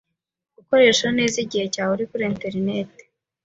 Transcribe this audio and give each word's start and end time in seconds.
Gukoresha 0.57 1.07
neza 1.17 1.35
igihe 1.45 1.65
cyawe 1.73 1.91
igihe 1.93 2.03
uri 2.05 2.09
kuri 2.11 2.23
interineti 2.31 3.03